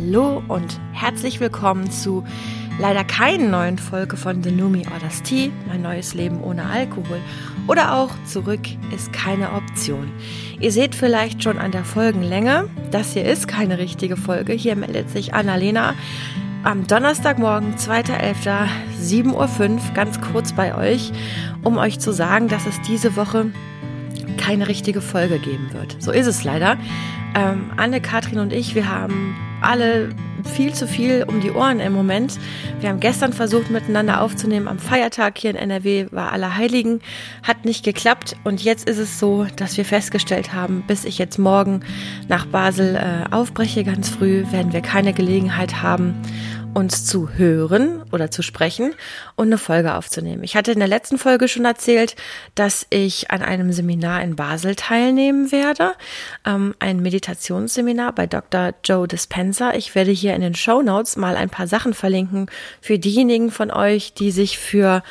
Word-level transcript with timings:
Hallo 0.00 0.42
und 0.48 0.80
herzlich 0.92 1.40
willkommen 1.40 1.90
zu 1.90 2.24
leider 2.78 3.04
keinen 3.04 3.50
neuen 3.50 3.76
Folge 3.76 4.16
von 4.16 4.42
The 4.42 4.50
Numi 4.50 4.86
or 4.86 4.98
das 4.98 5.22
Tea, 5.22 5.52
mein 5.68 5.82
neues 5.82 6.14
Leben 6.14 6.42
ohne 6.42 6.64
Alkohol. 6.64 7.20
Oder 7.68 7.94
auch 7.94 8.10
Zurück 8.24 8.60
ist 8.94 9.12
keine 9.12 9.52
Option. 9.52 10.10
Ihr 10.58 10.72
seht 10.72 10.94
vielleicht 10.94 11.42
schon 11.42 11.58
an 11.58 11.70
der 11.70 11.84
Folgenlänge, 11.84 12.70
das 12.90 13.12
hier 13.12 13.26
ist 13.26 13.46
keine 13.46 13.76
richtige 13.76 14.16
Folge. 14.16 14.54
Hier 14.54 14.74
meldet 14.74 15.10
sich 15.10 15.34
Annalena 15.34 15.94
am 16.64 16.86
Donnerstagmorgen, 16.86 17.74
2.11., 17.76 18.68
7.05 19.02 19.34
Uhr, 19.34 19.80
ganz 19.94 20.18
kurz 20.32 20.54
bei 20.54 20.74
euch, 20.74 21.12
um 21.62 21.76
euch 21.76 21.98
zu 21.98 22.12
sagen, 22.12 22.48
dass 22.48 22.66
es 22.66 22.80
diese 22.82 23.16
Woche 23.16 23.52
keine 24.38 24.66
richtige 24.66 25.02
Folge 25.02 25.38
geben 25.38 25.68
wird. 25.74 25.96
So 26.00 26.10
ist 26.10 26.26
es 26.26 26.42
leider. 26.42 26.78
Ähm, 27.34 27.70
Anne, 27.76 28.00
Katrin 28.00 28.38
und 28.38 28.52
ich, 28.52 28.74
wir 28.74 28.88
haben 28.88 29.36
alle 29.62 30.10
viel 30.44 30.72
zu 30.72 30.86
viel 30.86 31.24
um 31.26 31.40
die 31.40 31.50
Ohren 31.50 31.80
im 31.80 31.92
Moment. 31.92 32.38
Wir 32.80 32.88
haben 32.88 33.00
gestern 33.00 33.32
versucht, 33.32 33.70
miteinander 33.70 34.20
aufzunehmen. 34.22 34.68
Am 34.68 34.78
Feiertag 34.78 35.38
hier 35.38 35.50
in 35.50 35.56
NRW 35.56 36.06
war 36.10 36.32
Allerheiligen. 36.32 37.00
Hat 37.42 37.64
nicht 37.64 37.84
geklappt. 37.84 38.36
Und 38.44 38.62
jetzt 38.62 38.88
ist 38.88 38.98
es 38.98 39.18
so, 39.18 39.46
dass 39.56 39.76
wir 39.76 39.84
festgestellt 39.84 40.52
haben, 40.52 40.82
bis 40.86 41.04
ich 41.04 41.18
jetzt 41.18 41.38
morgen 41.38 41.80
nach 42.28 42.46
Basel 42.46 42.96
äh, 42.96 43.34
aufbreche, 43.34 43.84
ganz 43.84 44.08
früh, 44.08 44.44
werden 44.50 44.72
wir 44.72 44.80
keine 44.80 45.12
Gelegenheit 45.12 45.82
haben, 45.82 46.14
uns 46.74 47.04
zu 47.04 47.30
hören 47.30 48.02
oder 48.12 48.30
zu 48.30 48.42
sprechen 48.42 48.94
und 49.36 49.48
eine 49.48 49.58
Folge 49.58 49.94
aufzunehmen. 49.94 50.44
Ich 50.44 50.56
hatte 50.56 50.72
in 50.72 50.78
der 50.78 50.88
letzten 50.88 51.18
Folge 51.18 51.48
schon 51.48 51.64
erzählt, 51.64 52.16
dass 52.54 52.86
ich 52.90 53.30
an 53.30 53.42
einem 53.42 53.72
Seminar 53.72 54.22
in 54.22 54.36
Basel 54.36 54.76
teilnehmen 54.76 55.52
werde, 55.52 55.94
ähm, 56.46 56.74
ein 56.78 57.00
Meditationsseminar 57.00 58.14
bei 58.14 58.26
Dr. 58.26 58.74
Joe 58.84 59.08
Dispenza. 59.08 59.74
Ich 59.74 59.94
werde 59.94 60.10
hier 60.12 60.34
in 60.34 60.42
den 60.42 60.54
Show 60.54 60.82
Notes 60.82 61.16
mal 61.16 61.36
ein 61.36 61.50
paar 61.50 61.66
Sachen 61.66 61.94
verlinken 61.94 62.46
für 62.80 62.98
diejenigen 62.98 63.50
von 63.50 63.70
euch, 63.70 64.14
die 64.14 64.30
sich 64.30 64.58
für 64.58 65.02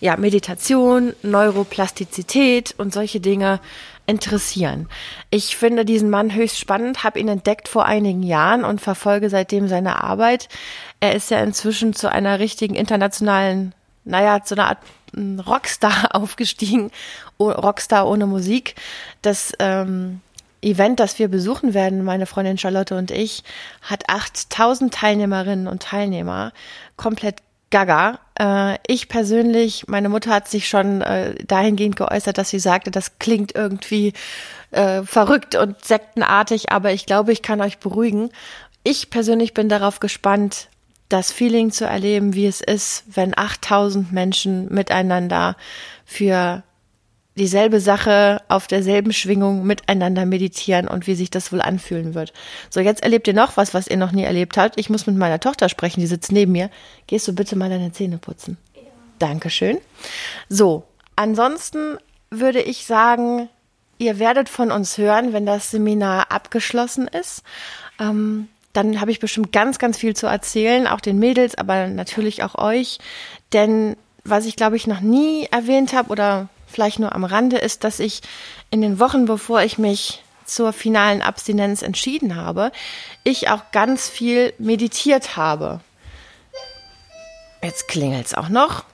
ja, 0.00 0.16
Meditation, 0.16 1.14
Neuroplastizität 1.22 2.74
und 2.76 2.92
solche 2.92 3.20
Dinge 3.20 3.60
interessieren. 4.06 4.88
Ich 5.30 5.56
finde 5.56 5.84
diesen 5.84 6.10
Mann 6.10 6.34
höchst 6.34 6.58
spannend, 6.58 7.04
habe 7.04 7.18
ihn 7.18 7.28
entdeckt 7.28 7.68
vor 7.68 7.86
einigen 7.86 8.22
Jahren 8.22 8.64
und 8.64 8.80
verfolge 8.80 9.30
seitdem 9.30 9.68
seine 9.68 10.02
Arbeit. 10.02 10.48
Er 11.00 11.14
ist 11.14 11.30
ja 11.30 11.40
inzwischen 11.40 11.92
zu 11.92 12.10
einer 12.10 12.38
richtigen 12.38 12.74
internationalen, 12.74 13.74
naja, 14.04 14.42
zu 14.42 14.54
einer 14.54 14.68
Art 14.68 14.78
hm, 15.14 15.40
Rockstar 15.40 16.08
aufgestiegen, 16.14 16.90
Rockstar 17.38 18.08
ohne 18.08 18.26
Musik. 18.26 18.76
Das 19.22 19.52
ähm, 19.58 20.20
Event, 20.62 21.00
das 21.00 21.18
wir 21.18 21.28
besuchen 21.28 21.74
werden, 21.74 22.04
meine 22.04 22.26
Freundin 22.26 22.58
Charlotte 22.58 22.96
und 22.96 23.10
ich, 23.10 23.44
hat 23.82 24.08
8000 24.08 24.92
Teilnehmerinnen 24.92 25.68
und 25.68 25.82
Teilnehmer, 25.82 26.52
komplett 26.96 27.36
gaga. 27.70 28.20
Äh, 28.38 28.78
ich 28.86 29.08
persönlich, 29.08 29.86
meine 29.88 30.08
Mutter 30.08 30.30
hat 30.30 30.48
sich 30.48 30.68
schon 30.68 31.02
äh, 31.02 31.34
dahingehend 31.44 31.96
geäußert, 31.96 32.38
dass 32.38 32.50
sie 32.50 32.58
sagte, 32.58 32.90
das 32.90 33.18
klingt 33.18 33.54
irgendwie 33.54 34.12
äh, 34.70 35.02
verrückt 35.02 35.54
und 35.54 35.84
sektenartig, 35.84 36.70
aber 36.70 36.92
ich 36.92 37.06
glaube, 37.06 37.32
ich 37.32 37.42
kann 37.42 37.60
euch 37.60 37.78
beruhigen. 37.78 38.30
Ich 38.82 39.10
persönlich 39.10 39.54
bin 39.54 39.68
darauf 39.68 40.00
gespannt, 40.00 40.68
das 41.08 41.30
Feeling 41.30 41.70
zu 41.70 41.84
erleben, 41.86 42.34
wie 42.34 42.46
es 42.46 42.60
ist, 42.60 43.04
wenn 43.14 43.36
8000 43.36 44.12
Menschen 44.12 44.72
miteinander 44.72 45.56
für 46.04 46.62
dieselbe 47.36 47.80
Sache 47.80 48.42
auf 48.48 48.66
derselben 48.66 49.12
Schwingung 49.12 49.64
miteinander 49.66 50.26
meditieren 50.26 50.88
und 50.88 51.06
wie 51.06 51.14
sich 51.14 51.30
das 51.30 51.52
wohl 51.52 51.60
anfühlen 51.60 52.14
wird. 52.14 52.32
So, 52.70 52.80
jetzt 52.80 53.02
erlebt 53.02 53.28
ihr 53.28 53.34
noch 53.34 53.56
was, 53.56 53.74
was 53.74 53.86
ihr 53.86 53.96
noch 53.96 54.12
nie 54.12 54.24
erlebt 54.24 54.56
habt. 54.56 54.78
Ich 54.78 54.90
muss 54.90 55.06
mit 55.06 55.16
meiner 55.16 55.38
Tochter 55.38 55.68
sprechen, 55.68 56.00
die 56.00 56.06
sitzt 56.06 56.32
neben 56.32 56.52
mir. 56.52 56.70
Gehst 57.06 57.28
du 57.28 57.34
bitte 57.34 57.56
mal 57.56 57.70
deine 57.70 57.92
Zähne 57.92 58.18
putzen? 58.18 58.56
Ja. 58.74 58.80
Dankeschön. 59.18 59.78
So, 60.48 60.84
ansonsten 61.14 61.98
würde 62.30 62.62
ich 62.62 62.86
sagen, 62.86 63.48
ihr 63.98 64.18
werdet 64.18 64.48
von 64.48 64.70
uns 64.72 64.98
hören, 64.98 65.32
wenn 65.32 65.46
das 65.46 65.70
Seminar 65.70 66.32
abgeschlossen 66.32 67.06
ist. 67.06 67.42
Ähm, 68.00 68.48
dann 68.72 69.00
habe 69.00 69.10
ich 69.10 69.20
bestimmt 69.20 69.52
ganz, 69.52 69.78
ganz 69.78 69.96
viel 69.96 70.14
zu 70.14 70.26
erzählen, 70.26 70.86
auch 70.86 71.00
den 71.00 71.18
Mädels, 71.18 71.56
aber 71.56 71.86
natürlich 71.86 72.42
auch 72.42 72.56
euch. 72.56 72.98
Denn 73.52 73.96
was 74.24 74.44
ich, 74.44 74.56
glaube 74.56 74.76
ich, 74.76 74.86
noch 74.86 75.00
nie 75.00 75.46
erwähnt 75.50 75.92
habe 75.92 76.10
oder 76.10 76.48
vielleicht 76.76 76.98
nur 76.98 77.14
am 77.14 77.24
Rande, 77.24 77.56
ist, 77.56 77.84
dass 77.84 78.00
ich 78.00 78.20
in 78.70 78.82
den 78.82 79.00
Wochen, 79.00 79.24
bevor 79.24 79.62
ich 79.62 79.78
mich 79.78 80.22
zur 80.44 80.74
finalen 80.74 81.22
Abstinenz 81.22 81.80
entschieden 81.80 82.36
habe, 82.36 82.70
ich 83.24 83.48
auch 83.48 83.62
ganz 83.72 84.10
viel 84.10 84.52
meditiert 84.58 85.38
habe. 85.38 85.80
Jetzt 87.62 87.88
klingelt 87.88 88.26
es 88.26 88.34
auch 88.34 88.50
noch. 88.50 88.84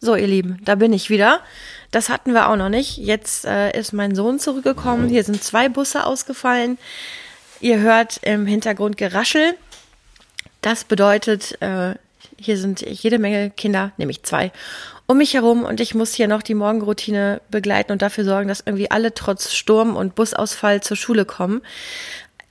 So, 0.00 0.14
ihr 0.14 0.28
Lieben, 0.28 0.60
da 0.64 0.76
bin 0.76 0.92
ich 0.92 1.10
wieder. 1.10 1.40
Das 1.90 2.08
hatten 2.08 2.34
wir 2.34 2.48
auch 2.48 2.56
noch 2.56 2.68
nicht. 2.68 2.98
Jetzt 2.98 3.46
äh, 3.46 3.76
ist 3.76 3.92
mein 3.92 4.14
Sohn 4.14 4.38
zurückgekommen. 4.38 5.08
Hier 5.08 5.24
sind 5.24 5.42
zwei 5.42 5.68
Busse 5.68 6.06
ausgefallen. 6.06 6.78
Ihr 7.60 7.80
hört 7.80 8.18
im 8.22 8.46
Hintergrund 8.46 8.96
Geraschel. 8.96 9.56
Das 10.60 10.84
bedeutet, 10.84 11.60
äh, 11.60 11.96
hier 12.38 12.58
sind 12.58 12.80
jede 12.80 13.18
Menge 13.18 13.50
Kinder, 13.50 13.90
nämlich 13.96 14.22
zwei, 14.22 14.52
um 15.06 15.18
mich 15.18 15.34
herum 15.34 15.64
und 15.64 15.80
ich 15.80 15.94
muss 15.94 16.14
hier 16.14 16.28
noch 16.28 16.42
die 16.42 16.54
Morgenroutine 16.54 17.40
begleiten 17.50 17.92
und 17.92 18.02
dafür 18.02 18.24
sorgen, 18.24 18.48
dass 18.48 18.62
irgendwie 18.64 18.90
alle 18.90 19.12
trotz 19.14 19.52
Sturm 19.52 19.96
und 19.96 20.14
Busausfall 20.14 20.82
zur 20.82 20.96
Schule 20.96 21.24
kommen. 21.24 21.62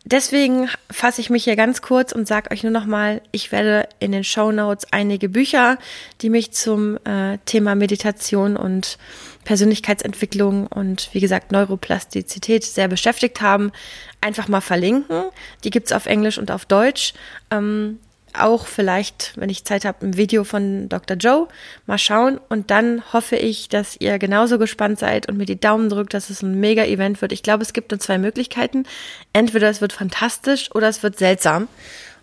Deswegen 0.05 0.67
fasse 0.91 1.21
ich 1.21 1.29
mich 1.29 1.45
hier 1.45 1.55
ganz 1.55 1.81
kurz 1.81 2.11
und 2.11 2.27
sage 2.27 2.51
euch 2.51 2.61
nur 2.63 2.73
noch 2.73 2.85
mal, 2.85 3.21
ich 3.31 3.53
werde 3.53 3.87
in 3.99 4.11
den 4.11 4.25
Show 4.25 4.51
Notes 4.51 4.85
einige 4.91 5.29
Bücher, 5.29 5.77
die 6.21 6.29
mich 6.29 6.51
zum 6.51 6.97
äh, 7.05 7.37
Thema 7.45 7.73
Meditation 7.75 8.57
und 8.57 8.97
Persönlichkeitsentwicklung 9.45 10.67
und 10.67 11.09
wie 11.13 11.21
gesagt 11.21 11.53
Neuroplastizität 11.53 12.65
sehr 12.65 12.89
beschäftigt 12.89 13.39
haben, 13.39 13.71
einfach 14.19 14.49
mal 14.49 14.61
verlinken. 14.61 15.23
Die 15.63 15.69
gibt's 15.69 15.93
auf 15.93 16.05
Englisch 16.05 16.37
und 16.37 16.51
auf 16.51 16.65
Deutsch. 16.65 17.13
Ähm, 17.49 17.99
auch 18.37 18.67
vielleicht, 18.67 19.33
wenn 19.35 19.49
ich 19.49 19.65
Zeit 19.65 19.85
habe, 19.85 20.05
ein 20.05 20.17
Video 20.17 20.43
von 20.43 20.89
Dr. 20.89 21.17
Joe. 21.17 21.47
Mal 21.85 21.97
schauen. 21.97 22.39
Und 22.49 22.71
dann 22.71 23.01
hoffe 23.13 23.35
ich, 23.35 23.69
dass 23.69 23.95
ihr 23.99 24.19
genauso 24.19 24.57
gespannt 24.57 24.99
seid 24.99 25.29
und 25.29 25.37
mir 25.37 25.45
die 25.45 25.59
Daumen 25.59 25.89
drückt, 25.89 26.13
dass 26.13 26.29
es 26.29 26.41
ein 26.41 26.59
Mega-Event 26.59 27.21
wird. 27.21 27.31
Ich 27.31 27.43
glaube, 27.43 27.63
es 27.63 27.73
gibt 27.73 27.91
nur 27.91 27.99
zwei 27.99 28.17
Möglichkeiten. 28.17 28.85
Entweder 29.33 29.69
es 29.69 29.81
wird 29.81 29.93
fantastisch 29.93 30.73
oder 30.73 30.87
es 30.87 31.03
wird 31.03 31.17
seltsam. 31.17 31.67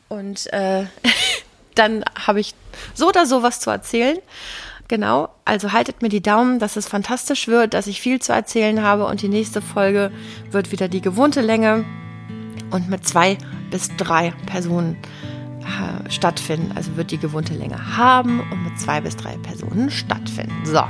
Und 0.08 0.52
äh, 0.52 0.84
dann 1.74 2.04
habe 2.26 2.40
ich 2.40 2.54
so 2.94 3.08
oder 3.08 3.26
so 3.26 3.42
was 3.42 3.60
zu 3.60 3.70
erzählen. 3.70 4.18
Genau, 4.88 5.28
also 5.44 5.72
haltet 5.72 6.02
mir 6.02 6.08
die 6.08 6.20
Daumen, 6.20 6.58
dass 6.58 6.74
es 6.74 6.88
fantastisch 6.88 7.46
wird, 7.46 7.74
dass 7.74 7.86
ich 7.86 8.00
viel 8.00 8.20
zu 8.20 8.32
erzählen 8.32 8.82
habe 8.82 9.06
und 9.06 9.22
die 9.22 9.28
nächste 9.28 9.62
Folge 9.62 10.10
wird 10.50 10.72
wieder 10.72 10.88
die 10.88 11.00
gewohnte 11.00 11.42
Länge 11.42 11.84
und 12.72 12.88
mit 12.88 13.06
zwei 13.06 13.38
bis 13.70 13.90
drei 13.96 14.32
Personen 14.46 14.96
stattfinden. 16.08 16.72
Also 16.74 16.96
wird 16.96 17.10
die 17.10 17.18
gewohnte 17.18 17.54
Länge 17.54 17.96
haben 17.96 18.40
und 18.40 18.64
mit 18.64 18.78
zwei 18.78 19.00
bis 19.00 19.16
drei 19.16 19.36
Personen 19.38 19.90
stattfinden. 19.90 20.64
So, 20.64 20.82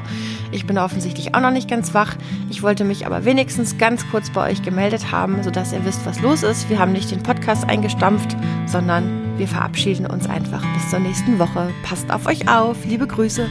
ich 0.50 0.66
bin 0.66 0.78
offensichtlich 0.78 1.34
auch 1.34 1.41
noch 1.41 1.50
nicht 1.50 1.69
ganz 1.69 1.94
wach. 1.94 2.16
Ich 2.48 2.62
wollte 2.62 2.84
mich 2.84 3.06
aber 3.06 3.25
wenigstens 3.25 3.78
ganz 3.78 4.08
kurz 4.10 4.31
bei 4.31 4.50
euch 4.50 4.62
gemeldet 4.62 5.12
haben, 5.12 5.42
sodass 5.42 5.72
ihr 5.72 5.84
wisst, 5.84 6.04
was 6.06 6.20
los 6.20 6.42
ist. 6.42 6.69
Wir 6.69 6.78
haben 6.78 6.92
nicht 6.92 7.10
den 7.10 7.22
Podcast 7.22 7.69
eingestampft, 7.69 8.36
sondern 8.66 9.38
wir 9.38 9.48
verabschieden 9.48 10.06
uns 10.06 10.28
einfach 10.28 10.62
bis 10.75 10.91
zur 10.91 11.00
nächsten 11.00 11.38
Woche. 11.38 11.70
Passt 11.82 12.10
auf 12.10 12.26
euch 12.26 12.48
auf. 12.48 12.84
Liebe 12.84 13.06
Grüße. 13.06 13.48